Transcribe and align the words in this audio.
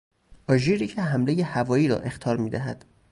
آژیری 0.49 0.87
که 0.87 1.01
حملهی 1.01 1.41
هوایی 1.41 1.87
را 1.87 1.97
اخطار 1.99 2.37
میدهد 2.37 2.85